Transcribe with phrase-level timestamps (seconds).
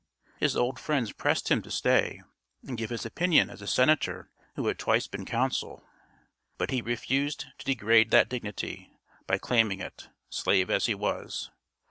[0.39, 2.23] His old friends pressed him to stay
[2.65, 5.83] and give his opinion as a senator who had twice been consul;
[6.57, 8.91] but he refused to degrade that dignity
[9.27, 11.51] by claiming it, slave as he was.